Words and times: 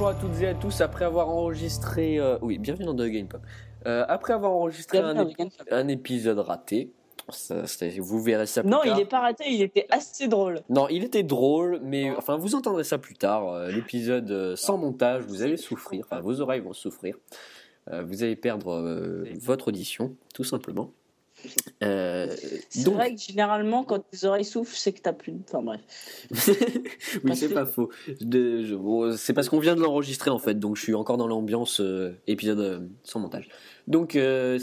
bonjour 0.00 0.16
à 0.16 0.18
toutes 0.18 0.40
et 0.40 0.46
à 0.48 0.54
tous. 0.54 0.80
Après 0.80 1.04
avoir 1.04 1.28
enregistré. 1.28 2.18
euh, 2.18 2.38
Oui, 2.40 2.56
bienvenue 2.58 2.86
dans 2.86 2.94
The 2.94 3.02
Game 3.10 3.28
Pop. 3.28 3.42
Euh, 3.84 4.06
après 4.08 4.32
avoir 4.32 4.52
enregistré 4.52 4.96
un, 4.96 5.14
ép- 5.14 5.90
épisode 5.90 6.38
raté, 6.38 6.90
ça, 7.28 7.64
vous 7.98 8.22
verrez 8.22 8.46
ça 8.46 8.62
plus 8.62 8.70
Non, 8.70 8.78
tard. 8.82 8.96
il 8.96 9.02
est 9.02 9.04
pas 9.04 9.20
raté, 9.20 9.44
il 9.50 9.60
était 9.60 9.86
assez 9.90 10.26
drôle. 10.26 10.62
Non, 10.70 10.88
il 10.88 11.04
était 11.04 11.22
drôle, 11.22 11.80
mais 11.82 12.10
enfin, 12.16 12.38
vous 12.38 12.54
entendrez 12.54 12.84
ça 12.84 12.96
plus 12.96 13.14
tard. 13.14 13.46
Euh, 13.52 13.70
L'épisode 13.70 14.54
sans 14.56 14.78
montage, 14.78 15.24
vous 15.24 15.42
allez 15.42 15.58
souffrir. 15.58 16.06
Enfin, 16.06 16.22
vos 16.22 16.40
oreilles 16.40 16.60
vont 16.62 16.72
souffrir. 16.72 17.16
Vous 17.92 18.22
allez 18.22 18.36
perdre 18.36 19.24
votre 19.42 19.68
audition, 19.68 20.14
tout 20.32 20.44
simplement. 20.44 20.92
Euh, 21.82 22.28
C'est 22.68 22.84
donc, 22.84 22.94
vrai 22.94 23.14
que 23.14 23.20
généralement, 23.20 23.84
quand 23.84 24.00
tes 24.10 24.26
oreilles 24.26 24.44
soufflent, 24.44 24.76
c'est 24.76 24.92
que 24.92 25.00
t'as 25.00 25.12
plus 25.12 25.32
de. 25.32 25.38
Enfin 25.48 25.62
bref. 25.62 25.80
oui, 27.24 27.36
c'est 27.36 27.48
que- 27.48 27.54
pas 27.54 27.66
faux. 27.66 27.90
De- 28.20 28.64
je- 28.64 28.74
bon, 28.74 29.16
c'est 29.16 29.32
parce 29.32 29.48
qu'on 29.48 29.58
vient 29.60 29.74
de 29.76 29.80
l'enregistrer 29.80 30.30
en 30.30 30.38
fait, 30.38 30.54
donc 30.58 30.76
je 30.76 30.82
suis 30.82 30.94
encore 30.94 31.16
dans 31.16 31.26
l'ambiance 31.26 31.80
euh, 31.80 32.12
épisode 32.26 32.60
euh, 32.60 32.80
sans 33.02 33.20
montage. 33.20 33.48
Donc, 33.86 34.12
ce 34.12 34.58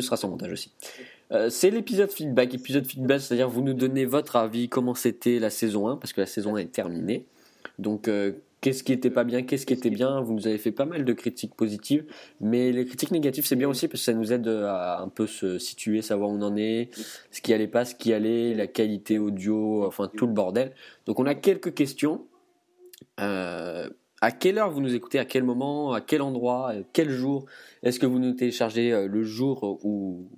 sera 0.00 0.16
sans 0.16 0.28
montage 0.28 0.52
aussi. 0.52 0.72
C'est 1.50 1.70
l'épisode 1.70 2.10
feedback. 2.10 2.52
Épisode 2.54 2.84
feedback, 2.86 3.20
c'est-à-dire 3.20 3.48
vous 3.48 3.62
nous 3.62 3.74
donnez 3.74 4.04
votre 4.06 4.36
avis, 4.36 4.68
comment 4.68 4.94
c'était 4.94 5.38
la 5.38 5.50
saison 5.50 5.88
1, 5.88 5.96
parce 5.96 6.12
que 6.12 6.20
la 6.20 6.26
saison 6.26 6.56
1 6.56 6.58
est 6.58 6.72
terminée. 6.72 7.24
Donc, 7.78 8.08
qu'est-ce 8.62 8.82
qui 8.84 8.92
était 8.92 9.10
pas 9.10 9.24
bien, 9.24 9.42
qu'est-ce 9.42 9.66
qui 9.66 9.74
était 9.74 9.90
bien. 9.90 10.22
Vous 10.22 10.32
nous 10.32 10.46
avez 10.46 10.56
fait 10.56 10.72
pas 10.72 10.86
mal 10.86 11.04
de 11.04 11.12
critiques 11.12 11.54
positives, 11.54 12.06
mais 12.40 12.72
les 12.72 12.86
critiques 12.86 13.10
négatives, 13.10 13.44
c'est 13.44 13.56
bien 13.56 13.68
aussi 13.68 13.88
parce 13.88 14.00
que 14.00 14.04
ça 14.06 14.14
nous 14.14 14.32
aide 14.32 14.48
à 14.48 15.00
un 15.02 15.08
peu 15.08 15.26
se 15.26 15.58
situer, 15.58 16.00
savoir 16.00 16.30
où 16.30 16.34
on 16.34 16.42
en 16.42 16.56
est, 16.56 16.88
ce 17.30 17.42
qui 17.42 17.52
allait 17.52 17.68
pas, 17.68 17.84
ce 17.84 17.94
qui 17.94 18.14
allait, 18.14 18.54
la 18.54 18.68
qualité 18.68 19.18
audio, 19.18 19.84
enfin 19.84 20.10
tout 20.16 20.26
le 20.26 20.32
bordel. 20.32 20.72
Donc, 21.04 21.18
on 21.18 21.26
a 21.26 21.34
quelques 21.34 21.74
questions. 21.74 22.24
Euh, 23.20 23.90
à 24.20 24.30
quelle 24.30 24.58
heure 24.58 24.70
vous 24.70 24.80
nous 24.80 24.94
écoutez 24.94 25.18
À 25.18 25.24
quel 25.24 25.42
moment 25.42 25.92
À 25.92 26.00
quel 26.00 26.22
endroit 26.22 26.72
Quel 26.92 27.10
jour 27.10 27.46
Est-ce 27.82 27.98
que 27.98 28.06
vous 28.06 28.20
nous 28.20 28.32
téléchargez 28.32 28.92
euh, 28.92 29.08
le 29.08 29.24
jour 29.24 29.80
où, 29.82 30.28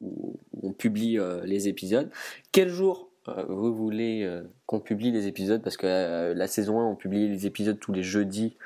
où 0.00 0.38
on 0.62 0.72
publie 0.72 1.18
euh, 1.18 1.44
les 1.44 1.68
épisodes? 1.68 2.10
Quel 2.52 2.70
jour 2.70 3.09
euh, 3.09 3.09
vous 3.48 3.74
voulez 3.74 4.22
euh, 4.24 4.42
qu'on 4.66 4.80
publie 4.80 5.10
les 5.10 5.26
épisodes 5.26 5.62
Parce 5.62 5.76
que 5.76 5.86
euh, 5.86 6.34
la 6.34 6.46
saison 6.46 6.80
1, 6.80 6.84
on 6.86 6.96
publie 6.96 7.28
les 7.28 7.46
épisodes 7.46 7.78
tous 7.78 7.92
les 7.92 8.02
jeudis 8.02 8.56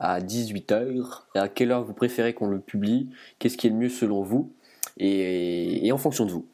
à 0.00 0.20
18h. 0.20 1.22
À 1.34 1.48
quelle 1.48 1.72
heure 1.72 1.84
vous 1.84 1.94
préférez 1.94 2.34
qu'on 2.34 2.48
le 2.48 2.60
publie? 2.60 3.10
Qu'est-ce 3.38 3.56
qui 3.56 3.66
est 3.66 3.70
le 3.70 3.76
mieux 3.76 3.88
selon 3.88 4.22
vous? 4.22 4.52
Et, 4.98 5.86
et 5.86 5.92
en 5.92 5.98
fonction 5.98 6.24
de 6.24 6.30
vous. 6.30 6.46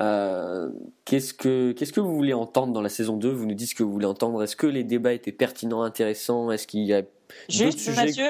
Euh, 0.00 0.70
qu'est-ce 1.04 1.34
que 1.34 1.72
qu'est-ce 1.72 1.92
que 1.92 2.00
vous 2.00 2.14
voulez 2.14 2.32
entendre 2.34 2.72
dans 2.72 2.82
la 2.82 2.88
saison 2.88 3.16
2 3.16 3.30
Vous 3.30 3.46
nous 3.46 3.54
dites 3.54 3.70
ce 3.70 3.74
que 3.74 3.82
vous 3.82 3.90
voulez 3.92 4.06
entendre. 4.06 4.42
Est-ce 4.42 4.54
que 4.56 4.66
les 4.66 4.84
débats 4.84 5.12
étaient 5.12 5.32
pertinents, 5.32 5.82
intéressants? 5.82 6.50
Est-ce 6.52 6.66
qu'il 6.66 6.84
y 6.84 6.94
a 6.94 7.02
Juste, 7.48 7.78
sujets- 7.80 8.04
Mathieu, 8.06 8.24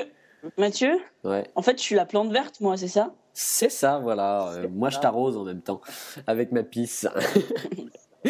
Mathieu, 0.57 0.93
ouais 1.25 1.45
en 1.57 1.63
fait, 1.63 1.77
je 1.79 1.83
suis 1.83 1.95
la 1.95 2.07
plante 2.07 2.31
verte, 2.33 2.61
moi, 2.61 2.77
c'est 2.77 2.89
ça? 2.89 3.15
C'est 3.35 3.71
ça, 3.71 3.99
voilà. 3.99 4.49
Euh, 4.53 4.69
moi, 4.69 4.89
je 4.91 4.99
t'arrose 4.99 5.37
en 5.37 5.45
même 5.45 5.61
temps 5.61 5.81
avec 6.27 6.51
ma 6.53 6.63
pisse. 6.63 7.07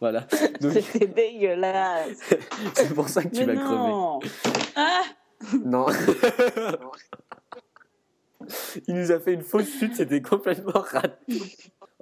voilà. 0.00 0.26
Donc, 0.60 0.72
C'était 0.72 1.06
dégueulasse. 1.06 2.18
c'est 2.74 2.94
pour 2.94 3.08
ça 3.08 3.22
que 3.22 3.28
tu 3.28 3.44
Mais 3.44 3.54
vas 3.54 3.64
crever. 3.64 3.76
non. 3.76 4.20
Ah 4.76 5.02
Non. 5.64 5.86
Il 8.86 8.94
nous 8.94 9.12
a 9.12 9.18
fait 9.18 9.34
une 9.34 9.42
fausse 9.42 9.68
chute, 9.68 9.94
c'était 9.94 10.22
complètement 10.22 10.80
raté. 10.80 11.42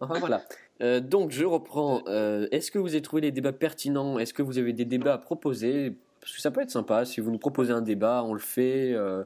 Enfin 0.01 0.19
voilà. 0.19 0.43
Euh, 0.83 1.01
donc 1.01 1.31
je 1.31 1.45
reprends. 1.45 2.03
Euh, 2.07 2.47
Est-ce 2.51 2.71
que 2.71 2.79
vous 2.79 2.91
avez 2.91 3.03
trouvé 3.03 3.23
les 3.23 3.33
débats 3.33 3.53
pertinents? 3.53 4.19
Est-ce 4.19 4.35
que 4.35 4.43
vous 4.43 4.59
avez 4.59 4.73
des 4.73 4.85
débats 4.85 5.15
à 5.15 5.19
proposer? 5.19 5.97
Parce 6.21 6.35
que 6.35 6.41
ça 6.41 6.51
peut 6.51 6.61
être 6.61 6.71
sympa. 6.71 7.05
Si 7.05 7.21
vous 7.21 7.31
nous 7.31 7.39
proposez 7.39 7.73
un 7.73 7.83
débat, 7.83 8.23
on 8.25 8.35
le 8.35 8.41
fait. 8.41 8.93
euh, 8.93 9.25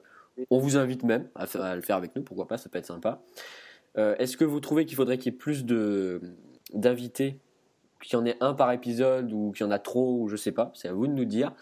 on 0.49 0.59
vous 0.59 0.77
invite 0.77 1.03
même 1.03 1.29
à, 1.35 1.75
le 1.75 1.83
faire 1.83 1.97
avec 1.97 2.15
nous. 2.17 2.23
Pourquoi 2.23 2.47
pas? 2.47 2.57
Ça 2.57 2.69
peut 2.69 2.79
être 2.79 2.87
sympa. 2.87 3.21
Est-ce 3.97 4.37
que 4.37 4.45
vous 4.45 4.61
trouvez 4.61 4.87
qu'il 4.87 4.97
faudrait 4.97 5.19
qu'il 5.19 5.33
y 5.33 5.35
ait 5.35 5.39
plus 5.39 5.65
de 5.67 6.21
d'invités 6.75 7.39
Qu'il 8.03 8.15
y 8.15 8.17
en 8.17 8.27
ait 8.27 8.37
un 8.41 8.55
par 8.55 8.73
épisode 8.73 9.33
ou 9.33 9.53
qu'il 9.53 9.65
y 9.65 9.69
en 9.69 9.73
a 9.73 9.79
trop 9.79 10.29
je 10.29 10.37
sais 10.37 10.53
pas. 10.53 10.71
C'est 10.75 10.89
à 10.89 10.93
vous 10.93 11.07
de 11.07 11.13
nous 11.13 11.25
dire. 11.25 11.53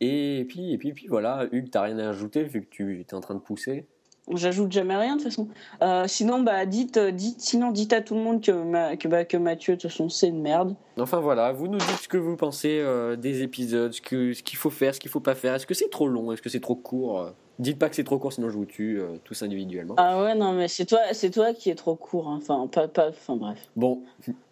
Et 0.00 0.44
puis, 0.48 0.72
et 0.72 0.78
puis, 0.78 0.92
puis 0.92 1.06
voilà, 1.06 1.46
Hugues, 1.52 1.70
t'as 1.70 1.82
rien 1.82 1.98
à 1.98 2.08
ajouter 2.08 2.42
vu 2.42 2.64
que 2.64 2.68
tu 2.68 3.00
étais 3.00 3.14
en 3.14 3.20
train 3.20 3.34
de 3.34 3.40
pousser. 3.40 3.86
J'ajoute 4.34 4.72
jamais 4.72 4.96
rien, 4.96 5.16
de 5.16 5.22
toute 5.22 5.30
façon. 5.30 5.48
Euh, 5.82 6.06
sinon, 6.06 6.40
bah, 6.40 6.66
dites, 6.66 6.96
euh, 6.96 7.10
dites, 7.10 7.40
sinon, 7.40 7.70
dites 7.70 7.92
à 7.92 8.00
tout 8.00 8.14
le 8.14 8.20
monde 8.20 8.40
que, 8.42 8.94
que, 8.96 9.08
bah, 9.08 9.24
que 9.24 9.36
Mathieu, 9.36 9.76
de 9.76 9.80
toute 9.80 9.90
façon, 9.90 10.08
c'est 10.08 10.28
une 10.28 10.40
merde. 10.42 10.74
Enfin 10.98 11.20
voilà, 11.20 11.52
vous 11.52 11.68
nous 11.68 11.78
dites 11.78 11.98
ce 12.02 12.08
que 12.08 12.16
vous 12.18 12.36
pensez 12.36 12.78
euh, 12.80 13.16
des 13.16 13.42
épisodes, 13.42 13.92
ce 13.92 14.00
que- 14.00 14.32
ce 14.34 14.42
qu'il 14.42 14.58
faut 14.58 14.70
faire, 14.70 14.94
ce 14.94 15.00
qu'il 15.00 15.10
faut 15.10 15.20
pas 15.20 15.34
faire. 15.34 15.54
Est-ce 15.54 15.66
que 15.66 15.74
c'est 15.74 15.90
trop 15.90 16.08
long? 16.08 16.32
Est-ce 16.32 16.42
que 16.42 16.48
c'est 16.50 16.60
trop 16.60 16.74
court? 16.76 17.30
Dites 17.58 17.78
pas 17.78 17.88
que 17.88 17.94
c'est 17.96 18.04
trop 18.04 18.18
court, 18.18 18.32
sinon 18.32 18.48
je 18.48 18.56
vous 18.56 18.64
tue 18.64 18.98
euh, 19.00 19.16
tous 19.24 19.42
individuellement. 19.42 19.94
Ah 19.98 20.22
ouais, 20.22 20.34
non, 20.34 20.52
mais 20.52 20.68
c'est 20.68 20.86
toi, 20.86 21.00
c'est 21.12 21.30
toi 21.30 21.52
qui 21.54 21.70
est 21.70 21.74
trop 21.74 21.94
court. 21.94 22.28
hein. 22.28 22.38
Enfin, 22.40 22.66
pas, 22.66 22.88
pas, 22.88 23.08
enfin, 23.10 23.36
bref. 23.36 23.58
Bon, 23.76 24.02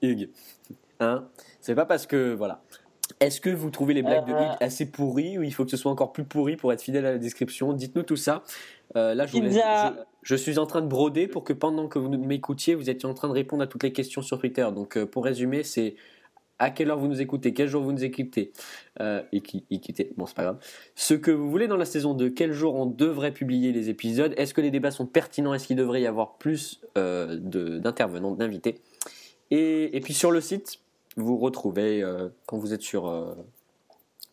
Hugues, 0.02 0.28
hein? 1.00 1.24
C'est 1.60 1.74
pas 1.74 1.86
parce 1.86 2.06
que 2.06 2.34
voilà. 2.34 2.62
Est-ce 3.20 3.40
que 3.40 3.50
vous 3.50 3.70
trouvez 3.70 3.94
les 3.94 4.02
blagues 4.02 4.26
de. 4.26 4.32
Hugues 4.32 4.56
assez 4.60 4.86
pourries 4.90 5.38
ou 5.38 5.42
il 5.42 5.52
faut 5.52 5.64
que 5.64 5.70
ce 5.70 5.76
soit 5.76 5.90
encore 5.90 6.12
plus 6.12 6.24
pourri 6.24 6.56
pour 6.56 6.72
être 6.72 6.82
fidèle 6.82 7.06
à 7.06 7.12
la 7.12 7.18
description? 7.18 7.72
Dites-nous 7.72 8.02
tout 8.04 8.16
ça. 8.16 8.44
Euh, 8.96 9.14
là, 9.14 9.26
je, 9.26 9.32
vous 9.32 9.42
laisse- 9.42 9.54
Pizza. 9.54 9.94
je, 10.22 10.34
je 10.34 10.40
suis 10.40 10.58
en 10.58 10.66
train 10.66 10.82
de 10.82 10.86
broder 10.88 11.26
pour 11.28 11.44
que 11.44 11.52
pendant 11.52 11.88
que 11.88 11.98
vous 11.98 12.08
m'écoutiez, 12.10 12.74
vous 12.74 12.90
étiez 12.90 13.08
en 13.08 13.14
train 13.14 13.28
de 13.28 13.32
répondre 13.32 13.62
à 13.62 13.66
toutes 13.66 13.82
les 13.82 13.92
questions 13.92 14.22
sur 14.22 14.38
Twitter. 14.38 14.66
Donc, 14.74 14.96
euh, 14.96 15.06
pour 15.06 15.24
résumer, 15.24 15.62
c'est 15.62 15.96
à 16.58 16.68
quelle 16.70 16.90
heure 16.90 16.98
vous 16.98 17.08
nous 17.08 17.22
écoutez, 17.22 17.54
quel 17.54 17.68
jour 17.68 17.82
vous 17.82 17.92
nous 17.92 18.04
écoutez, 18.04 18.52
euh, 19.00 19.22
et 19.32 19.40
qui, 19.40 19.64
écoutez, 19.70 20.12
bon, 20.18 20.26
c'est 20.26 20.34
pas 20.36 20.42
grave. 20.42 20.58
Ce 20.94 21.14
que 21.14 21.30
vous 21.30 21.48
voulez 21.50 21.68
dans 21.68 21.78
la 21.78 21.86
saison 21.86 22.12
2, 22.12 22.28
quel 22.30 22.52
jour 22.52 22.74
on 22.74 22.84
devrait 22.84 23.32
publier 23.32 23.72
les 23.72 23.88
épisodes, 23.88 24.34
est-ce 24.36 24.52
que 24.52 24.60
les 24.60 24.70
débats 24.70 24.90
sont 24.90 25.06
pertinents, 25.06 25.54
est-ce 25.54 25.66
qu'il 25.68 25.76
devrait 25.76 26.02
y 26.02 26.06
avoir 26.06 26.36
plus 26.36 26.82
euh, 26.98 27.38
d'intervenants, 27.40 28.32
d'invités? 28.32 28.74
Et, 29.50 29.96
et 29.96 30.00
puis 30.00 30.12
sur 30.12 30.30
le 30.30 30.42
site, 30.42 30.80
vous 31.16 31.36
retrouvez, 31.36 32.02
euh, 32.02 32.28
quand 32.46 32.58
vous 32.58 32.72
êtes 32.72 32.82
sur, 32.82 33.08
euh, 33.08 33.34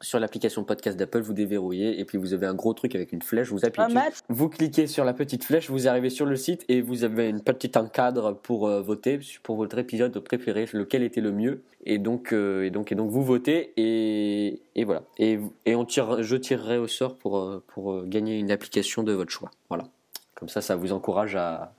sur 0.02 0.20
l'application 0.20 0.64
podcast 0.64 0.98
d'Apple, 0.98 1.22
vous 1.22 1.34
déverrouillez, 1.34 2.00
et 2.00 2.06
puis 2.06 2.18
vous 2.18 2.34
avez 2.34 2.46
un 2.46 2.54
gros 2.54 2.74
truc 2.74 2.94
avec 2.96 3.14
une 3.14 3.22
flèche, 3.22 3.50
vous 3.50 3.66
appuyez 3.66 3.88
dessus. 3.88 4.22
Vous 4.30 4.50
cliquez 4.50 4.88
sur 4.88 5.04
la 5.04 5.14
petite 5.14 5.44
flèche, 5.44 5.70
vous 5.70 5.88
arrivez 5.88 6.10
sur 6.10 6.26
le 6.26 6.36
site 6.36 6.64
et 6.70 6.82
vous 6.82 7.04
avez 7.04 7.30
une 7.30 7.42
petite 7.42 7.78
encadre 7.78 8.36
pour 8.36 8.68
euh, 8.68 8.82
voter 8.82 9.20
pour 9.44 9.56
votre 9.56 9.78
épisode 9.78 10.18
préféré, 10.20 10.66
lequel 10.72 11.04
était 11.04 11.22
le 11.22 11.32
mieux. 11.32 11.64
Et 11.86 12.00
donc, 12.00 12.34
et 12.34 12.70
donc, 12.70 12.92
et 12.92 12.96
donc 12.96 13.10
vous 13.10 13.24
votez 13.24 13.72
et, 13.78 14.62
et 14.76 14.84
voilà. 14.84 15.04
Et, 15.18 15.40
et 15.66 15.74
on 15.76 15.86
tire, 15.86 16.22
je 16.22 16.36
tirerai 16.36 16.78
au 16.78 16.88
sort 16.88 17.16
pour, 17.16 17.62
pour 17.68 18.04
gagner 18.06 18.38
une 18.38 18.52
application 18.52 19.04
de 19.04 19.14
votre 19.14 19.32
choix. 19.32 19.52
Voilà. 19.70 19.86
Comme 20.36 20.50
ça, 20.50 20.62
ça 20.62 20.76
vous 20.76 20.92
encourage 20.92 21.36
à, 21.38 21.74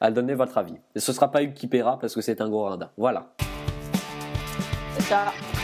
à 0.00 0.12
donner 0.12 0.34
votre 0.34 0.56
avis. 0.56 0.76
Et 0.94 1.00
ce 1.00 1.12
sera 1.12 1.30
pas 1.30 1.42
Hugues 1.42 1.54
qui 1.54 1.66
paiera 1.66 1.98
parce 1.98 2.14
que 2.14 2.20
c'est 2.20 2.40
un 2.40 2.48
gros 2.48 2.62
radin. 2.62 2.90
Voilà. 2.96 3.34
C'est 5.08 5.14
ça. 5.14 5.57